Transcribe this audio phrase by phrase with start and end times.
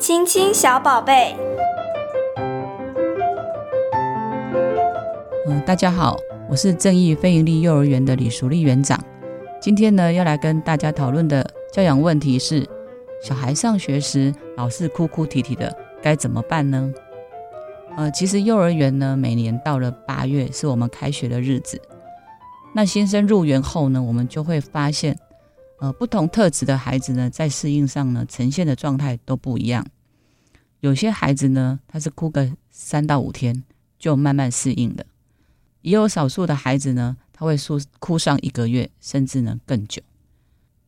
[0.00, 1.36] 亲亲小宝贝。
[5.46, 6.16] 嗯，大家好，
[6.48, 8.98] 我是正义非营利幼儿园的李淑丽园长。
[9.60, 12.66] 今天呢，要来跟大家讨论的教养问题是：
[13.22, 16.90] 小孩上学时老是哭哭啼啼的，该怎么办呢？
[17.98, 21.78] 呃，其实幼儿园呢，每年到了八月是我们开学的日子。
[22.74, 25.18] 那新生入园后呢，我们就会发现。
[25.80, 29.86] 呃，不同特质的孩子呢，在适应上呢，呈现的状态都不一样。
[30.80, 33.64] 有些孩子呢，他是哭个三到五天
[33.98, 35.04] 就慢慢适应的；
[35.80, 40.02] 也有少数的孩子呢，他会哭哭上一个月，甚至呢更久。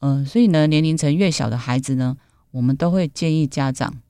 [0.00, 2.16] 嗯、呃，所以呢，年龄层越小的孩子呢，
[2.52, 4.00] 我们都会建议家长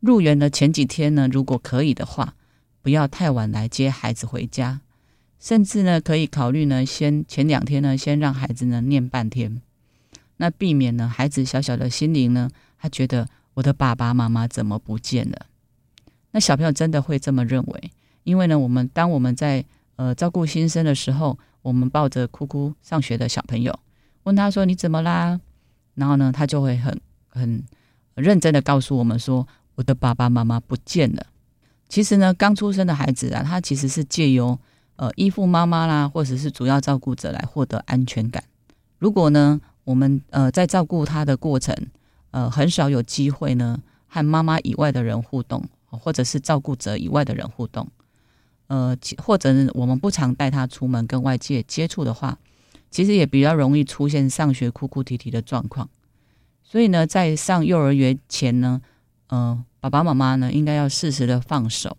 [0.00, 2.34] 入园的前几天呢，如果可以的话，
[2.82, 4.82] 不要太晚来接孩子回家，
[5.38, 9.62] 甚至呢，可以考虑呢，先前两天呢，先让孩子呢念半天。
[10.40, 15.46] 那避免呢，孩子小小的心灵呢，他觉得我的爸爸妈妈怎么不见了？
[16.30, 17.90] 那小朋友真的会这么认为？
[18.24, 19.62] 因为呢，我们当我们在
[19.96, 23.78] 呃照顾新生的时候，我们抱着哭哭上学的小朋友，
[24.22, 25.38] 问他说：“你怎么啦？”
[25.94, 27.62] 然后呢，他就会很很
[28.14, 29.46] 认真的告诉我们说
[29.76, 31.26] ：“我的爸爸妈妈不见了。”
[31.86, 34.58] 其实呢，刚出生的孩子啊，他其实是借由
[34.96, 38.42] 呃依附妈妈啦，或者是主要照顾者来获得安全感。
[38.98, 41.74] 如果呢，我们呃在照顾他的过程，
[42.30, 47.88] 呃很少有机会呢和妈妈以外的人互动，或者是照顾者以外的人互动，
[48.68, 52.38] 呃或者我们不常带他出门跟外界接触的话，
[52.88, 55.90] 其实也比较容易出现上学哭哭啼啼的状况。
[56.62, 58.80] 所以呢，在上幼儿园前呢，
[59.26, 61.96] 呃爸爸妈妈呢应该要适时的放手。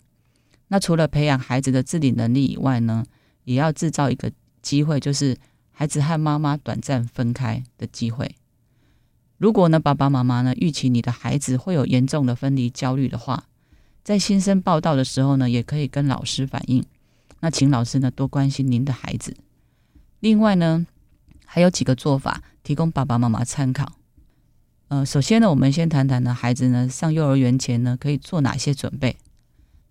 [0.69, 3.03] 那除了培养孩子的自理能力以外呢，
[3.43, 4.31] 也要制造一个
[4.61, 5.35] 机会，就是。
[5.81, 8.35] 孩子和妈妈短暂分开的机会。
[9.39, 13.45] 如果呢，爸爸妈妈呢预期你的孩子会有严重的分离焦虑的话，
[14.03, 16.85] 在新生报道的时候呢，也可以跟老师反映。
[17.39, 19.35] 那请老师呢多关心您的孩子。
[20.19, 20.85] 另外呢，
[21.47, 23.93] 还有几个做法提供爸爸妈妈参考。
[24.89, 29.17] 呃，首先呢，我们先谈谈呢，孩子呢上幼儿园前呢可以做哪些准备。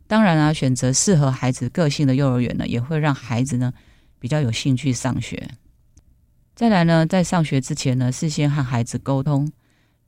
[0.06, 3.72] 当然啊，选择适合孩子个性的幼儿园呢，也会让孩子呢
[4.20, 5.50] 比较有兴趣上学。
[6.60, 9.50] 再来呢，在上学之前呢，事先和孩子沟通，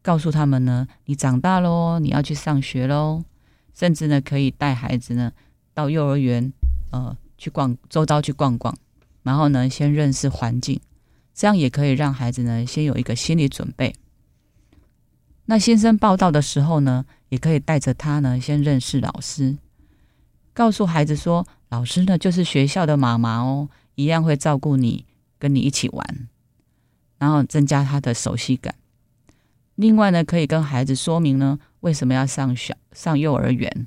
[0.02, 3.24] 告诉他们呢，你长大喽，你要去上学喽，
[3.72, 5.32] 甚至呢，可以带孩子呢
[5.72, 6.52] 到幼儿园，
[6.90, 8.76] 呃，去逛周遭去逛逛，
[9.22, 10.78] 然后呢，先认识环境，
[11.32, 13.94] 这样也可以让孩子呢先有一个心理准备。
[15.46, 19.56] 那新生报到的时候呢，也可以带着他呢先认识老师，
[20.52, 25.06] 告诉孩子说，老师呢就是学校的妈妈哦，一样会照顾你，
[25.38, 26.28] 跟你一起玩。
[27.22, 28.74] 然后增加他的熟悉感。
[29.76, 33.86] 另外呢，可以跟孩子说明呢，为什么要上小上幼儿园。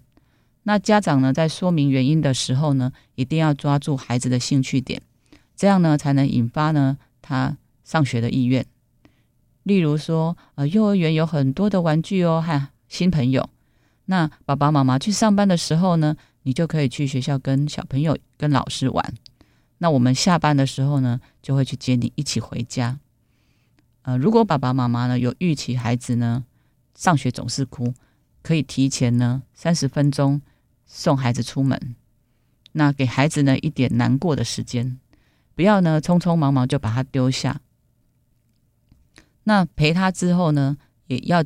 [0.64, 5.02] 那家长呢，在说明原因的时候呢，一定要抓住孩子的兴趣点，
[5.54, 8.66] 这样呢，才能引发呢他上学的意愿。
[9.64, 13.50] 例如说，呃，幼儿园有很多的玩具哦，和新朋友。
[14.06, 19.14] 那爸爸妈妈去上班的时候呢，你就可以去学校跟小朋友、跟老师玩。
[19.80, 22.98] 那我们下班的时候呢，就会去接你一起回家。
[24.06, 26.46] 呃，如果爸爸妈妈呢有预期孩子呢
[26.94, 27.92] 上学总是哭，
[28.44, 30.42] 可以提前呢三十分钟
[30.86, 31.96] 送孩子出门，
[32.74, 35.00] 那给孩子呢一点难过的时间，
[35.56, 37.62] 不要呢匆匆忙忙就把他丢下。
[39.46, 40.78] 那陪他之后呢，
[41.08, 41.44] 也要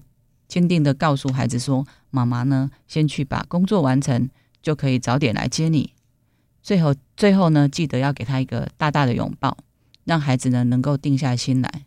[0.50, 4.30] 坚定的告诉孩子说，妈妈呢先去把工作完成，
[4.62, 5.94] 就可以早点来接你。
[6.62, 9.58] 最后，最后呢，记得要给他一个大大的拥抱，
[10.03, 11.86] 让孩子呢能够定下心来。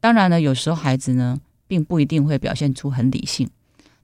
[0.00, 3.50] 当然呢，有时候孩子呢，并不一定会表现出很理性，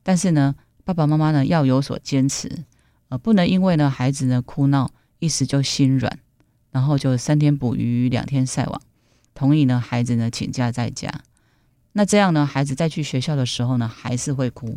[0.03, 2.65] 但是呢，爸爸妈妈呢要有所坚持，
[3.09, 4.91] 呃，不能因为呢孩子呢哭闹
[5.21, 6.19] 一时就心软，
[6.73, 8.83] 然后就三天捕鱼两天晒网，
[9.35, 11.23] 同意呢孩子呢请假在家，
[11.93, 14.77] 那这样呢孩子再去学校的时候呢还是会哭，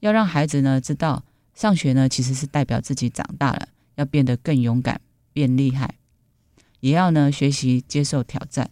[0.00, 1.22] 要让孩子呢知道
[1.54, 5.00] 上学呢其实是代表自己长大了，要变得更勇敢，
[5.32, 5.94] 变厉害，
[6.80, 8.68] 也要呢学习接受挑战。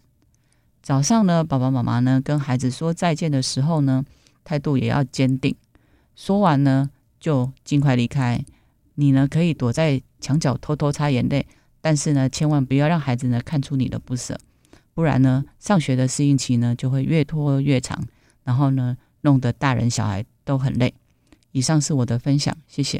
[0.89, 4.03] 早上呢，爸爸妈妈呢跟孩子说再见的时候呢，
[4.43, 5.55] 态度也要坚定。
[6.17, 6.89] 说完呢，
[7.21, 8.43] 就尽快离开。
[8.95, 11.47] 你呢可以躲在墙角偷偷擦眼泪，
[11.83, 14.39] 但是呢，千万不要让孩子呢看出你的不舍，
[14.95, 18.03] 不然呢，上学的适应期呢就会越拖越长，
[18.45, 20.95] 然后呢，弄得大人小孩都很累。
[21.53, 22.99] 以上是我的分享，谢谢。